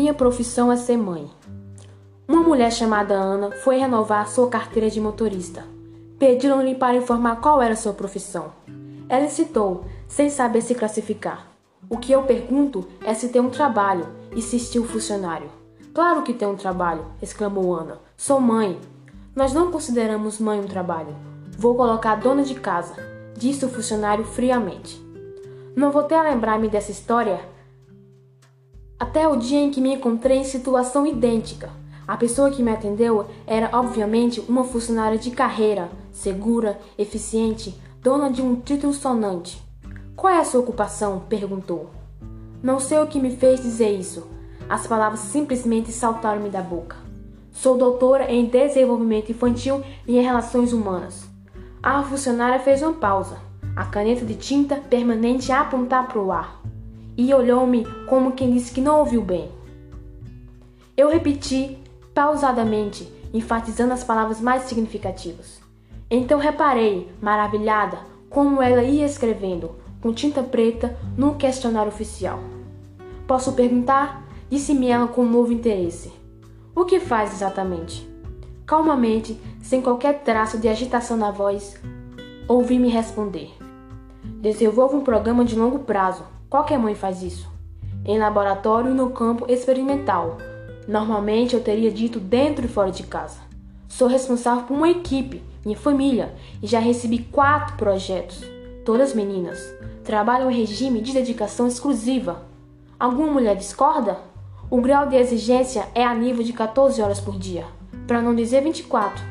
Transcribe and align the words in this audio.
Minha 0.00 0.14
profissão 0.14 0.70
é 0.70 0.76
ser 0.76 0.96
mãe. 0.96 1.28
Uma 2.28 2.40
mulher 2.40 2.70
chamada 2.70 3.14
Ana 3.14 3.50
foi 3.50 3.78
renovar 3.78 4.28
sua 4.28 4.48
carteira 4.48 4.88
de 4.88 5.00
motorista. 5.00 5.64
Pediram-lhe 6.20 6.76
para 6.76 6.96
informar 6.96 7.40
qual 7.40 7.60
era 7.60 7.74
sua 7.74 7.92
profissão. 7.92 8.52
Ela 9.08 9.26
citou, 9.26 9.86
sem 10.06 10.30
saber 10.30 10.60
se 10.60 10.76
classificar. 10.76 11.48
O 11.90 11.96
que 11.96 12.12
eu 12.12 12.22
pergunto 12.22 12.86
é 13.04 13.12
se 13.12 13.28
tem 13.30 13.42
um 13.42 13.50
trabalho, 13.50 14.06
insistiu 14.36 14.82
o 14.82 14.86
funcionário. 14.86 15.50
Claro 15.92 16.22
que 16.22 16.32
tem 16.32 16.46
um 16.46 16.54
trabalho, 16.54 17.04
exclamou 17.20 17.74
Ana. 17.74 17.98
Sou 18.16 18.40
mãe. 18.40 18.78
Nós 19.34 19.52
não 19.52 19.72
consideramos 19.72 20.38
mãe 20.38 20.60
um 20.60 20.68
trabalho. 20.68 21.16
Vou 21.58 21.74
colocar 21.74 22.14
dona 22.14 22.44
de 22.44 22.54
casa, 22.54 22.94
disse 23.36 23.64
o 23.64 23.68
funcionário 23.68 24.24
friamente. 24.24 25.04
Não 25.74 25.90
voltei 25.90 26.16
a 26.16 26.22
lembrar-me 26.22 26.68
dessa 26.68 26.92
história 26.92 27.40
até 28.98 29.28
o 29.28 29.36
dia 29.36 29.60
em 29.60 29.70
que 29.70 29.80
me 29.80 29.94
encontrei 29.94 30.38
em 30.38 30.44
situação 30.44 31.06
idêntica. 31.06 31.70
A 32.06 32.16
pessoa 32.16 32.50
que 32.50 32.62
me 32.62 32.72
atendeu 32.72 33.26
era, 33.46 33.70
obviamente, 33.72 34.40
uma 34.48 34.64
funcionária 34.64 35.18
de 35.18 35.30
carreira, 35.30 35.88
segura, 36.10 36.78
eficiente, 36.96 37.78
dona 38.02 38.30
de 38.30 38.42
um 38.42 38.56
título 38.56 38.92
sonante. 38.92 39.62
Qual 40.16 40.32
é 40.32 40.38
a 40.38 40.44
sua 40.44 40.60
ocupação? 40.60 41.22
perguntou. 41.28 41.90
Não 42.62 42.80
sei 42.80 42.98
o 42.98 43.06
que 43.06 43.20
me 43.20 43.36
fez 43.36 43.62
dizer 43.62 43.90
isso. 43.90 44.26
As 44.68 44.86
palavras 44.86 45.20
simplesmente 45.20 45.92
saltaram-me 45.92 46.48
da 46.48 46.60
boca. 46.60 46.96
Sou 47.52 47.76
doutora 47.76 48.30
em 48.30 48.46
desenvolvimento 48.46 49.30
infantil 49.30 49.82
e 50.06 50.18
em 50.18 50.22
relações 50.22 50.72
humanas. 50.72 51.28
A 51.82 52.02
funcionária 52.02 52.58
fez 52.58 52.82
uma 52.82 52.92
pausa, 52.94 53.38
a 53.76 53.84
caneta 53.84 54.24
de 54.24 54.34
tinta 54.34 54.76
permanente 54.76 55.52
a 55.52 55.60
apontar 55.60 56.08
para 56.08 56.20
o 56.20 56.32
ar, 56.32 56.57
e 57.18 57.34
olhou-me 57.34 57.84
como 58.06 58.32
quem 58.32 58.52
disse 58.52 58.72
que 58.72 58.80
não 58.80 59.00
ouviu 59.00 59.20
bem. 59.20 59.50
Eu 60.96 61.10
repeti 61.10 61.76
pausadamente, 62.14 63.12
enfatizando 63.34 63.92
as 63.92 64.04
palavras 64.04 64.40
mais 64.40 64.62
significativas. 64.62 65.60
Então 66.08 66.38
reparei, 66.38 67.10
maravilhada, 67.20 67.98
como 68.30 68.62
ela 68.62 68.84
ia 68.84 69.04
escrevendo, 69.04 69.74
com 70.00 70.12
tinta 70.12 70.44
preta, 70.44 70.96
no 71.16 71.34
questionário 71.34 71.90
oficial. 71.90 72.38
Posso 73.26 73.52
perguntar? 73.52 74.24
Disse-me 74.48 74.86
ela 74.86 75.08
com 75.08 75.22
um 75.22 75.30
novo 75.30 75.52
interesse. 75.52 76.12
O 76.74 76.84
que 76.84 77.00
faz 77.00 77.32
exatamente? 77.32 78.08
Calmamente, 78.64 79.38
sem 79.60 79.82
qualquer 79.82 80.22
traço 80.22 80.56
de 80.56 80.68
agitação 80.68 81.16
na 81.16 81.32
voz, 81.32 81.80
ouvi-me 82.46 82.88
responder. 82.88 83.50
Desenvolvo 84.40 84.96
um 84.96 85.02
programa 85.02 85.44
de 85.44 85.56
longo 85.58 85.80
prazo. 85.80 86.37
Qualquer 86.48 86.78
mãe 86.78 86.94
faz 86.94 87.22
isso. 87.22 87.50
Em 88.04 88.18
laboratório 88.18 88.94
no 88.94 89.10
campo 89.10 89.44
experimental, 89.48 90.38
Normalmente 90.88 91.54
eu 91.54 91.62
teria 91.62 91.90
dito 91.90 92.18
dentro 92.18 92.64
e 92.64 92.68
fora 92.68 92.90
de 92.90 93.02
casa. 93.02 93.40
Sou 93.86 94.08
responsável 94.08 94.64
por 94.64 94.74
uma 94.74 94.88
equipe, 94.88 95.42
minha 95.62 95.76
família, 95.76 96.34
e 96.62 96.66
já 96.66 96.78
recebi 96.78 97.18
quatro 97.18 97.76
projetos. 97.76 98.42
Todas 98.86 99.12
meninas. 99.12 99.58
Trabalham 100.02 100.50
em 100.50 100.54
regime 100.58 101.02
de 101.02 101.12
dedicação 101.12 101.66
exclusiva. 101.66 102.42
Alguma 102.98 103.30
mulher 103.30 103.54
discorda? 103.54 104.16
O 104.70 104.80
grau 104.80 105.06
de 105.06 105.16
exigência 105.16 105.86
é 105.94 106.02
a 106.02 106.14
nível 106.14 106.42
de 106.42 106.54
14 106.54 107.02
horas 107.02 107.20
por 107.20 107.38
dia, 107.38 107.66
para 108.06 108.22
não 108.22 108.34
dizer 108.34 108.62
24. 108.62 109.22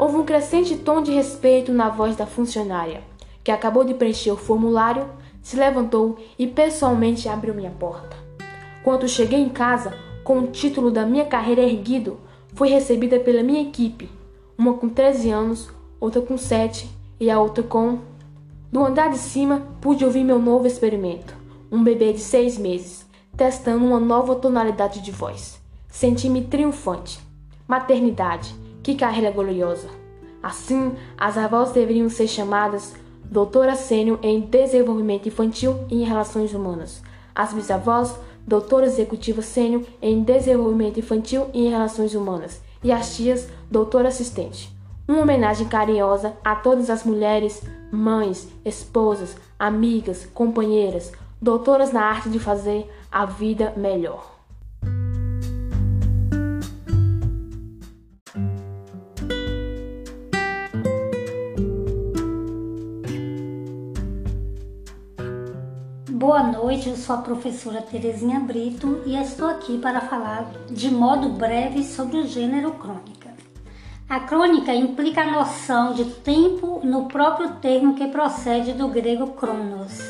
Houve 0.00 0.16
um 0.16 0.24
crescente 0.24 0.76
tom 0.76 1.02
de 1.02 1.12
respeito 1.12 1.72
na 1.72 1.88
voz 1.88 2.16
da 2.16 2.26
funcionária, 2.26 3.00
que 3.44 3.52
acabou 3.52 3.84
de 3.84 3.94
preencher 3.94 4.32
o 4.32 4.36
formulário, 4.36 5.08
se 5.46 5.54
levantou 5.54 6.18
e 6.36 6.44
pessoalmente 6.44 7.28
abriu 7.28 7.54
minha 7.54 7.70
porta. 7.70 8.16
Quando 8.82 9.08
cheguei 9.08 9.38
em 9.38 9.48
casa, 9.48 9.96
com 10.24 10.40
o 10.40 10.48
título 10.48 10.90
da 10.90 11.06
minha 11.06 11.24
carreira 11.24 11.62
erguido, 11.62 12.18
fui 12.52 12.68
recebida 12.68 13.20
pela 13.20 13.44
minha 13.44 13.62
equipe, 13.62 14.10
uma 14.58 14.74
com 14.74 14.88
13 14.88 15.30
anos, 15.30 15.70
outra 16.00 16.20
com 16.20 16.36
7 16.36 16.90
e 17.20 17.30
a 17.30 17.40
outra 17.40 17.62
com. 17.62 18.00
Do 18.72 18.84
andar 18.84 19.08
de 19.08 19.18
cima, 19.18 19.62
pude 19.80 20.04
ouvir 20.04 20.24
meu 20.24 20.40
novo 20.40 20.66
experimento, 20.66 21.32
um 21.70 21.80
bebê 21.80 22.12
de 22.12 22.18
seis 22.18 22.58
meses, 22.58 23.06
testando 23.36 23.84
uma 23.84 24.00
nova 24.00 24.34
tonalidade 24.34 25.00
de 25.00 25.12
voz. 25.12 25.62
Senti-me 25.86 26.42
triunfante. 26.42 27.20
Maternidade, 27.68 28.52
que 28.82 28.96
carreira 28.96 29.30
gloriosa! 29.30 29.90
Assim, 30.42 30.92
as 31.16 31.38
avós 31.38 31.70
deveriam 31.70 32.08
ser 32.08 32.26
chamadas 32.26 32.96
doutora 33.30 33.74
sênior 33.74 34.18
em 34.22 34.40
desenvolvimento 34.40 35.28
infantil 35.28 35.84
e 35.90 36.02
em 36.02 36.04
relações 36.04 36.54
humanas. 36.54 37.02
As 37.34 37.52
bisavós, 37.52 38.14
doutora 38.46 38.86
executiva 38.86 39.42
sênior 39.42 39.82
em 40.00 40.22
desenvolvimento 40.22 41.00
infantil 41.00 41.48
e 41.52 41.66
em 41.66 41.70
relações 41.70 42.14
humanas, 42.14 42.60
e 42.82 42.92
as 42.92 43.16
tias, 43.16 43.48
doutora 43.70 44.08
assistente. 44.08 44.74
Uma 45.08 45.22
homenagem 45.22 45.68
carinhosa 45.68 46.36
a 46.44 46.54
todas 46.54 46.90
as 46.90 47.04
mulheres, 47.04 47.62
mães, 47.92 48.48
esposas, 48.64 49.36
amigas, 49.58 50.26
companheiras, 50.32 51.12
doutoras 51.40 51.92
na 51.92 52.02
arte 52.02 52.28
de 52.28 52.38
fazer 52.38 52.90
a 53.10 53.24
vida 53.24 53.72
melhor. 53.76 54.35
Boa 66.26 66.42
noite, 66.42 66.88
eu 66.88 66.96
sou 66.96 67.14
a 67.14 67.22
professora 67.22 67.80
Terezinha 67.80 68.40
Brito 68.40 69.00
e 69.06 69.14
estou 69.14 69.46
aqui 69.46 69.78
para 69.78 70.00
falar 70.00 70.50
de 70.68 70.90
modo 70.90 71.28
breve 71.28 71.84
sobre 71.84 72.16
o 72.16 72.26
gênero 72.26 72.72
crônica. 72.72 73.32
A 74.08 74.18
crônica 74.18 74.74
implica 74.74 75.22
a 75.22 75.30
noção 75.30 75.94
de 75.94 76.04
tempo 76.04 76.80
no 76.82 77.06
próprio 77.06 77.50
termo 77.60 77.94
que 77.94 78.08
procede 78.08 78.72
do 78.72 78.88
grego 78.88 79.34
cronos. 79.34 80.00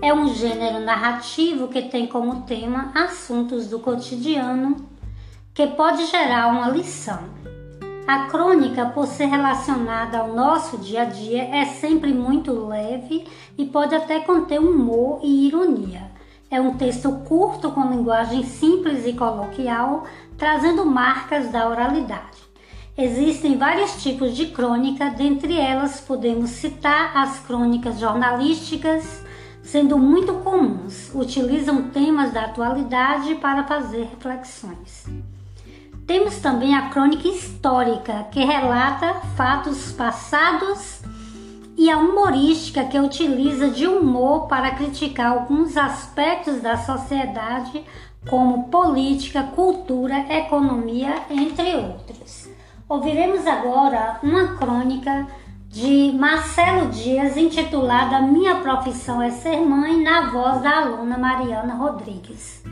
É 0.00 0.14
um 0.14 0.32
gênero 0.32 0.78
narrativo 0.78 1.66
que 1.66 1.82
tem 1.82 2.06
como 2.06 2.42
tema 2.42 2.92
assuntos 2.94 3.66
do 3.66 3.80
cotidiano 3.80 4.76
que 5.52 5.66
pode 5.66 6.06
gerar 6.06 6.52
uma 6.52 6.68
lição. 6.68 7.41
A 8.06 8.26
crônica, 8.26 8.86
por 8.86 9.06
ser 9.06 9.26
relacionada 9.26 10.18
ao 10.18 10.32
nosso 10.34 10.76
dia 10.78 11.02
a 11.02 11.04
dia, 11.04 11.44
é 11.44 11.64
sempre 11.66 12.12
muito 12.12 12.52
leve 12.66 13.24
e 13.56 13.64
pode 13.64 13.94
até 13.94 14.18
conter 14.20 14.58
humor 14.58 15.20
e 15.22 15.46
ironia. 15.46 16.10
É 16.50 16.60
um 16.60 16.76
texto 16.76 17.10
curto 17.28 17.70
com 17.70 17.88
linguagem 17.88 18.42
simples 18.42 19.06
e 19.06 19.12
coloquial, 19.12 20.04
trazendo 20.36 20.84
marcas 20.84 21.50
da 21.50 21.68
oralidade. 21.68 22.42
Existem 22.98 23.56
vários 23.56 24.02
tipos 24.02 24.36
de 24.36 24.46
crônica, 24.48 25.08
dentre 25.08 25.56
elas 25.56 26.00
podemos 26.00 26.50
citar 26.50 27.16
as 27.16 27.38
crônicas 27.38 27.98
jornalísticas, 28.00 29.24
sendo 29.62 29.96
muito 29.96 30.34
comuns, 30.40 31.10
utilizam 31.14 31.84
temas 31.90 32.32
da 32.32 32.46
atualidade 32.46 33.36
para 33.36 33.64
fazer 33.64 34.08
reflexões. 34.10 35.06
Temos 36.06 36.38
também 36.40 36.74
a 36.74 36.88
crônica 36.88 37.28
histórica, 37.28 38.26
que 38.30 38.44
relata 38.44 39.14
fatos 39.36 39.92
passados, 39.92 41.00
e 41.76 41.90
a 41.90 41.98
humorística, 41.98 42.84
que 42.84 42.98
utiliza 42.98 43.68
de 43.68 43.86
humor 43.86 44.46
para 44.46 44.72
criticar 44.72 45.32
alguns 45.32 45.76
aspectos 45.76 46.60
da 46.60 46.76
sociedade, 46.76 47.82
como 48.28 48.68
política, 48.68 49.42
cultura, 49.42 50.26
economia, 50.32 51.22
entre 51.30 51.74
outros. 51.74 52.48
Ouviremos 52.88 53.46
agora 53.46 54.18
uma 54.22 54.56
crônica 54.56 55.26
de 55.68 56.12
Marcelo 56.12 56.90
Dias 56.90 57.36
intitulada 57.36 58.20
Minha 58.20 58.56
Profissão 58.56 59.22
é 59.22 59.30
Ser 59.30 59.60
Mãe, 59.60 60.02
na 60.02 60.30
voz 60.30 60.60
da 60.60 60.82
aluna 60.82 61.16
Mariana 61.16 61.74
Rodrigues. 61.74 62.62